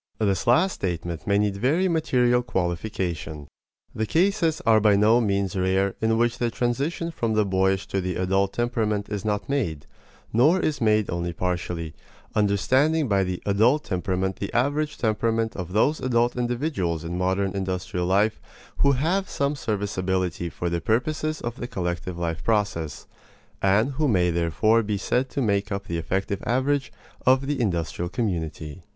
This 0.17 0.47
last 0.47 0.73
statement 0.73 1.27
may 1.27 1.37
need 1.37 1.57
very 1.57 1.87
material 1.87 2.41
qualification. 2.41 3.47
The 3.93 4.07
cases 4.07 4.59
are 4.65 4.79
by 4.79 4.95
no 4.95 5.21
means 5.21 5.55
rare 5.55 5.93
in 6.01 6.17
which 6.17 6.39
the 6.39 6.49
transition 6.49 7.11
from 7.11 7.35
the 7.35 7.45
boyish 7.45 7.85
to 7.89 8.01
the 8.01 8.15
adult 8.15 8.53
temperament 8.53 9.09
is 9.09 9.23
not 9.23 9.47
made, 9.47 9.85
or 10.33 10.59
is 10.59 10.81
made 10.81 11.11
only 11.11 11.33
partially 11.33 11.93
understanding 12.33 13.07
by 13.07 13.23
the 13.23 13.43
"adult" 13.45 13.83
temperament 13.83 14.37
the 14.37 14.51
average 14.55 14.97
temperament 14.97 15.55
of 15.55 15.71
those 15.71 15.99
adult 15.99 16.35
individuals 16.35 17.03
in 17.03 17.15
modern 17.15 17.55
industrial 17.55 18.07
life 18.07 18.41
who 18.77 18.93
have 18.93 19.29
some 19.29 19.55
serviceability 19.55 20.49
for 20.49 20.67
the 20.67 20.81
purposes 20.81 21.41
of 21.41 21.57
the 21.57 21.67
collective 21.67 22.17
life 22.17 22.43
process, 22.43 23.05
and 23.61 23.91
who 23.91 24.07
may 24.07 24.31
therefore 24.31 24.81
be 24.81 24.97
said 24.97 25.29
to 25.29 25.43
make 25.43 25.71
up 25.71 25.85
the 25.85 25.99
effective 25.99 26.41
average 26.47 26.91
of 27.23 27.45
the 27.45 27.61
industrial 27.61 28.09
community. 28.09 28.81